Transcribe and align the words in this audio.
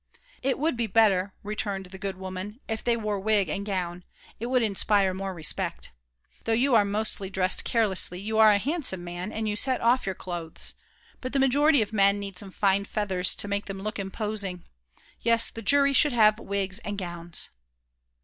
"It 0.41 0.57
would 0.57 0.75
be 0.75 0.87
better," 0.87 1.35
returned 1.43 1.85
the 1.85 1.99
good 1.99 2.15
woman, 2.15 2.59
"if 2.67 2.83
they 2.83 2.97
wore 2.97 3.19
wig 3.19 3.49
and 3.49 3.63
gown; 3.63 4.03
it 4.39 4.47
would 4.47 4.63
inspire 4.63 5.13
more 5.13 5.31
respect. 5.31 5.91
Though 6.45 6.53
you 6.53 6.73
are 6.73 6.83
mostly 6.83 7.29
dressed 7.29 7.63
carelessly, 7.63 8.19
you 8.19 8.39
are 8.39 8.49
a 8.49 8.57
handsome 8.57 9.03
man 9.03 9.31
and 9.31 9.47
you 9.47 9.55
set 9.55 9.79
off 9.79 10.07
your 10.07 10.15
clothes; 10.15 10.73
but 11.21 11.33
the 11.33 11.39
majority 11.39 11.83
of 11.83 11.93
men 11.93 12.17
need 12.19 12.35
some 12.39 12.49
fine 12.49 12.85
feathers 12.85 13.35
to 13.35 13.47
make 13.47 13.65
them 13.65 13.83
look 13.83 13.99
imposing; 13.99 14.63
yes, 15.21 15.51
the 15.51 15.61
jury 15.61 15.93
should 15.93 16.13
have 16.13 16.39
wigs 16.39 16.79
and 16.79 16.97
gowns." 16.97 17.49